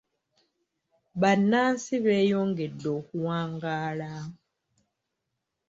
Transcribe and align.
Bannansi 1.21 1.95
beeyongedde 2.05 2.87
okuwangaala. 2.99 4.11